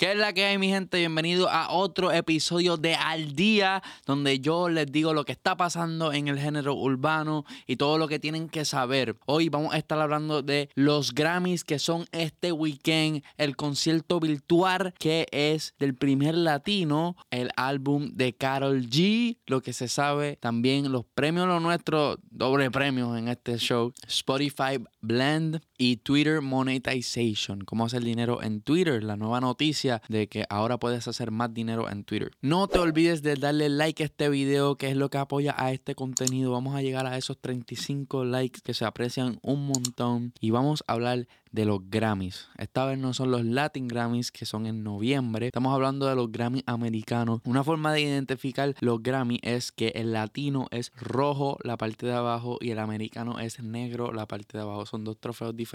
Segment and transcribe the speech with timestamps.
[0.00, 0.96] ¿Qué es la que hay, mi gente?
[0.96, 6.14] Bienvenido a otro episodio de Al Día, donde yo les digo lo que está pasando
[6.14, 9.18] en el género urbano y todo lo que tienen que saber.
[9.26, 14.94] Hoy vamos a estar hablando de los Grammys que son este weekend, el concierto virtual
[14.98, 20.90] que es del primer latino, el álbum de Carol G, lo que se sabe también,
[20.90, 27.86] los premios, los nuestros, doble premios en este show, Spotify Blend y Twitter Monetization, cómo
[27.86, 32.04] hacer dinero en Twitter, la nueva noticia de que ahora puedes hacer más dinero en
[32.04, 32.32] Twitter.
[32.42, 35.72] No te olvides de darle like a este video, que es lo que apoya a
[35.72, 36.52] este contenido.
[36.52, 40.34] Vamos a llegar a esos 35 likes que se aprecian un montón.
[40.38, 42.48] Y vamos a hablar de los Grammys.
[42.58, 45.46] Esta vez no son los Latin Grammys que son en noviembre.
[45.46, 47.40] Estamos hablando de los Grammys americanos.
[47.44, 52.12] Una forma de identificar los Grammys es que el latino es rojo la parte de
[52.12, 54.86] abajo y el americano es negro la parte de abajo.
[54.86, 55.69] Son dos trofeos diferentes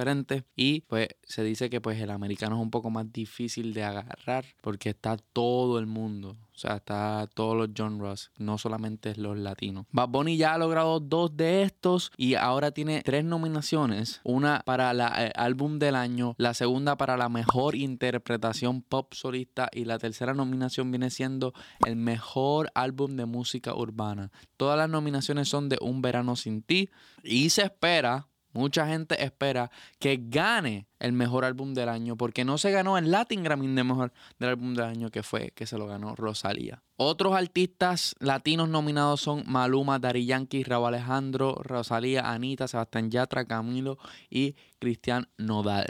[0.55, 4.45] y pues se dice que pues el americano es un poco más difícil de agarrar
[4.61, 6.37] porque está todo el mundo.
[6.53, 9.85] O sea, está todos los genres, no solamente los latinos.
[9.91, 14.21] Bad Bunny ya ha logrado dos de estos y ahora tiene tres nominaciones.
[14.23, 19.69] Una para el eh, álbum del año, la segunda para la mejor interpretación pop solista
[19.73, 21.53] y la tercera nominación viene siendo
[21.85, 24.31] el mejor álbum de música urbana.
[24.55, 26.89] Todas las nominaciones son de Un Verano Sin Ti
[27.23, 32.57] y se espera Mucha gente espera que gane el mejor álbum del año porque no
[32.57, 35.77] se ganó el Latin Grammy de mejor del álbum del año que fue que se
[35.77, 36.81] lo ganó Rosalía.
[36.95, 43.97] Otros artistas latinos nominados son Maluma, Dari Yankee, Raúl Alejandro, Rosalía, Anita, Sebastián Yatra, Camilo
[44.29, 45.87] y Cristian Nodal.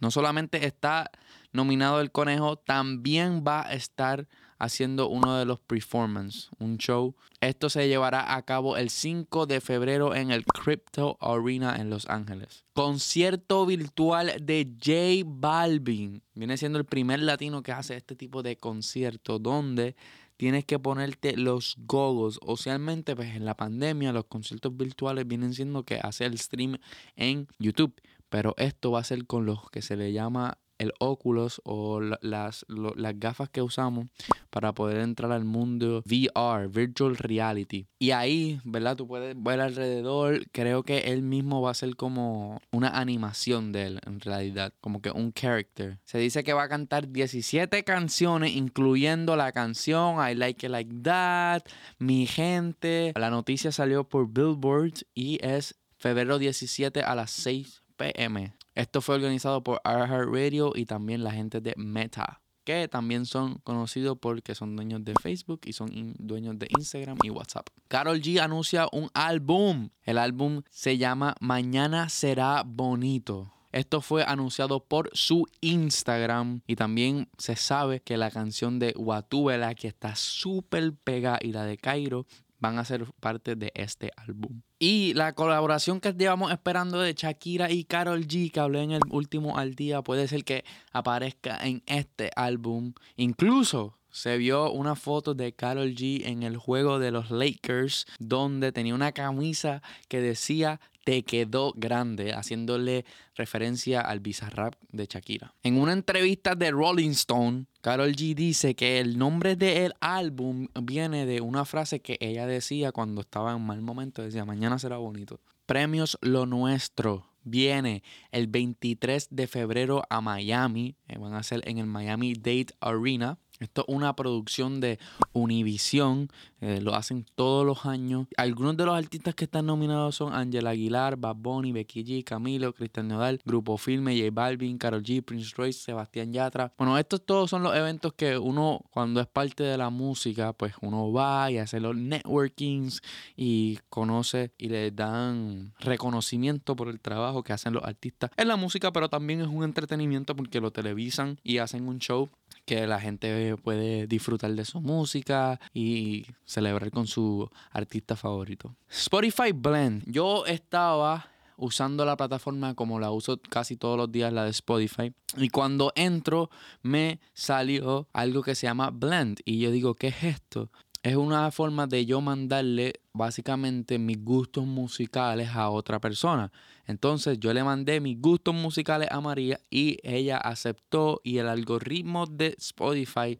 [0.00, 1.12] No solamente está
[1.52, 4.26] nominado el conejo, también va a estar
[4.58, 7.14] haciendo uno de los performances, un show.
[7.40, 12.06] Esto se llevará a cabo el 5 de febrero en el Crypto Arena en Los
[12.08, 12.64] Ángeles.
[12.74, 16.22] Concierto virtual de J Balvin.
[16.34, 19.96] Viene siendo el primer latino que hace este tipo de concierto donde
[20.36, 22.40] tienes que ponerte los gogos.
[22.44, 26.78] Usualmente, pues en la pandemia, los conciertos virtuales vienen siendo que hace el stream
[27.16, 27.94] en YouTube.
[28.28, 32.64] Pero esto va a ser con los que se le llama el Oculus o las,
[32.68, 34.06] las gafas que usamos
[34.50, 37.86] para poder entrar al mundo VR, Virtual Reality.
[37.98, 38.96] Y ahí, ¿verdad?
[38.96, 40.48] Tú puedes ver alrededor.
[40.52, 44.72] Creo que él mismo va a ser como una animación de él, en realidad.
[44.80, 45.98] Como que un character.
[46.04, 50.94] Se dice que va a cantar 17 canciones, incluyendo la canción I Like It Like
[51.02, 51.62] That,
[51.98, 53.12] Mi Gente.
[53.16, 58.57] La noticia salió por Billboard y es febrero 17 a las 6 pm.
[58.78, 64.16] Esto fue organizado por Radio y también la gente de Meta, que también son conocidos
[64.20, 67.66] porque son dueños de Facebook y son dueños de Instagram y WhatsApp.
[67.88, 69.88] Carol G anuncia un álbum.
[70.04, 73.52] El álbum se llama Mañana será bonito.
[73.72, 79.74] Esto fue anunciado por su Instagram y también se sabe que la canción de Watuela,
[79.74, 82.26] que está súper pegada, y la de Cairo
[82.58, 84.62] van a ser parte de este álbum.
[84.78, 89.02] Y la colaboración que llevamos esperando de Shakira y Carol G, que hablé en el
[89.10, 92.92] último al día, puede ser que aparezca en este álbum.
[93.16, 98.72] Incluso se vio una foto de Carol G en el juego de los Lakers, donde
[98.72, 105.54] tenía una camisa que decía te quedó grande, haciéndole referencia al Bizarrap de Shakira.
[105.62, 111.24] En una entrevista de Rolling Stone, Carol G dice que el nombre del álbum viene
[111.24, 114.98] de una frase que ella decía cuando estaba en un mal momento, decía, mañana será
[114.98, 115.40] bonito.
[115.64, 121.78] Premios Lo Nuestro viene el 23 de febrero a Miami, eh, van a ser en
[121.78, 123.38] el Miami Date Arena.
[123.60, 124.98] Esto es una producción de
[125.32, 126.28] Univision,
[126.60, 128.26] eh, lo hacen todos los años.
[128.36, 132.72] Algunos de los artistas que están nominados son Angela Aguilar, Bad Bunny, Becky G, Camilo,
[132.72, 136.72] Cristian Nodal, Grupo Filme, J Balvin, Karol G, Prince Royce, Sebastián Yatra.
[136.78, 140.74] Bueno, estos todos son los eventos que uno, cuando es parte de la música, pues
[140.80, 143.02] uno va y hace los networkings
[143.36, 148.56] y conoce y le dan reconocimiento por el trabajo que hacen los artistas en la
[148.56, 152.28] música, pero también es un entretenimiento porque lo televisan y hacen un show
[152.64, 158.76] que la gente puede disfrutar de su música y celebrar con su artista favorito.
[158.90, 160.04] Spotify Blend.
[160.06, 161.28] Yo estaba
[161.58, 165.12] usando la plataforma como la uso casi todos los días, la de Spotify.
[165.36, 166.50] Y cuando entro
[166.82, 169.40] me salió algo que se llama Blend.
[169.44, 170.70] Y yo digo, ¿qué es esto?
[171.02, 176.50] Es una forma de yo mandarle básicamente mis gustos musicales a otra persona.
[176.86, 182.26] Entonces yo le mandé mis gustos musicales a María y ella aceptó y el algoritmo
[182.26, 183.38] de Spotify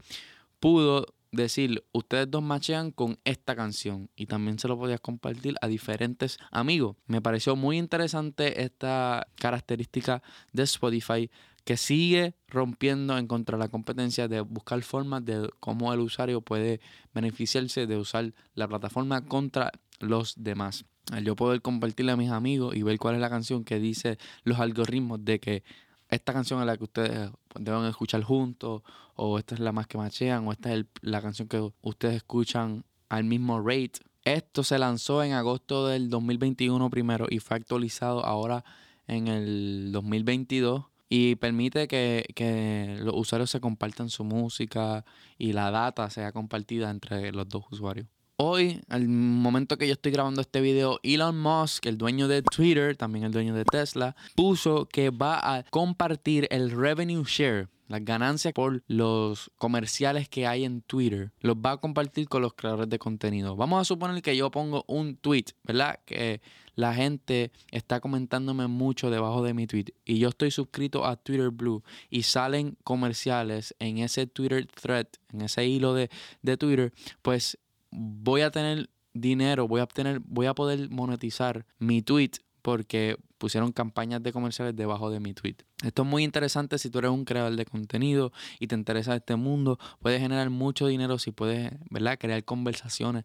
[0.60, 5.68] pudo decir, ustedes dos machean con esta canción y también se lo podías compartir a
[5.68, 6.96] diferentes amigos.
[7.06, 10.22] Me pareció muy interesante esta característica
[10.52, 11.30] de Spotify
[11.64, 16.40] que sigue rompiendo en contra de la competencia de buscar formas de cómo el usuario
[16.40, 16.80] puede
[17.12, 19.70] beneficiarse de usar la plataforma contra
[20.00, 20.84] los demás.
[21.22, 24.58] Yo poder compartirle a mis amigos y ver cuál es la canción que dice los
[24.58, 25.64] algoritmos de que
[26.08, 28.82] esta canción es la que ustedes deben escuchar juntos,
[29.14, 32.84] o esta es la más que machean, o esta es la canción que ustedes escuchan
[33.08, 34.00] al mismo rate.
[34.24, 38.64] Esto se lanzó en agosto del 2021 primero y fue actualizado ahora
[39.06, 45.04] en el 2022 y permite que, que, los usuarios se compartan su música
[45.38, 48.08] y la data sea compartida entre los dos usuarios.
[48.40, 52.96] Hoy, al momento que yo estoy grabando este video, Elon Musk, el dueño de Twitter,
[52.96, 58.54] también el dueño de Tesla, puso que va a compartir el revenue share, las ganancias
[58.54, 63.00] por los comerciales que hay en Twitter, los va a compartir con los creadores de
[63.00, 63.56] contenido.
[63.56, 65.98] Vamos a suponer que yo pongo un tweet, ¿verdad?
[66.04, 66.40] Que
[66.76, 71.50] la gente está comentándome mucho debajo de mi tweet y yo estoy suscrito a Twitter
[71.50, 76.08] Blue y salen comerciales en ese Twitter thread, en ese hilo de,
[76.42, 76.92] de Twitter,
[77.22, 77.58] pues
[77.90, 82.32] voy a tener dinero, voy a obtener, voy a poder monetizar mi tweet
[82.62, 85.56] porque pusieron campañas de comerciales debajo de mi tweet.
[85.84, 89.36] Esto es muy interesante si tú eres un creador de contenido y te interesa este
[89.36, 89.78] mundo.
[90.00, 92.18] Puedes generar mucho dinero si puedes, ¿verdad?
[92.18, 93.24] Crear conversaciones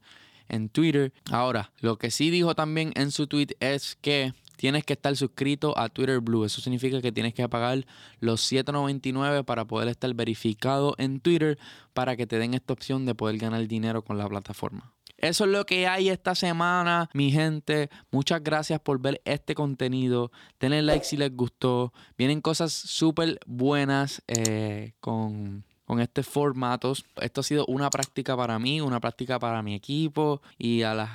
[0.50, 1.14] en Twitter.
[1.32, 4.34] Ahora, lo que sí dijo también en su tweet es que
[4.64, 6.46] tienes que estar suscrito a Twitter Blue.
[6.46, 7.86] Eso significa que tienes que pagar
[8.22, 11.60] los 7.99 para poder estar verificado en Twitter
[11.92, 14.94] para que te den esta opción de poder ganar dinero con la plataforma.
[15.18, 17.90] Eso es lo que hay esta semana, mi gente.
[18.10, 20.32] Muchas gracias por ver este contenido.
[20.62, 21.92] Denle like si les gustó.
[22.18, 26.94] Vienen cosas súper buenas eh, con con este formato.
[27.18, 31.10] Esto ha sido una práctica para mí, una práctica para mi equipo y a las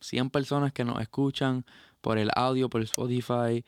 [0.00, 1.64] 100 personas que nos escuchan
[2.00, 3.64] por el audio, por Spotify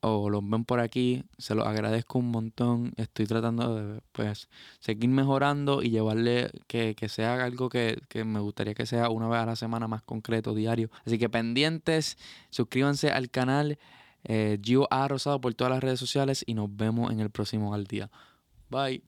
[0.00, 2.92] o los ven por aquí, se los agradezco un montón.
[2.96, 4.48] Estoy tratando de pues
[4.80, 9.28] seguir mejorando y llevarle que, que sea algo que, que, me gustaría que sea una
[9.28, 10.90] vez a la semana más concreto, diario.
[11.06, 12.18] Así que pendientes,
[12.50, 13.78] suscríbanse al canal.
[14.24, 15.08] Eh, Gio A.
[15.08, 18.10] Rosado por todas las redes sociales y nos vemos en el próximo al día.
[18.70, 19.02] Bye.